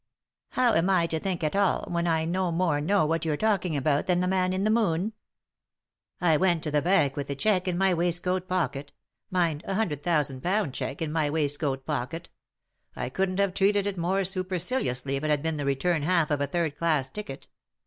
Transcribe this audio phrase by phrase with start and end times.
[0.57, 3.77] "How am I to think at all, when I no more know what you're talking
[3.77, 5.13] about than the man in the moon!""
[6.21, 8.93] I went to the bank with the cheque in my waist coat pocket—
[9.29, 12.29] mind, a hundred thousand pound cheque in my waistcoat pocket;
[12.95, 16.41] I couldn't have treated it more superciliously if it had been the return half of
[16.41, 17.47] a third class ticket.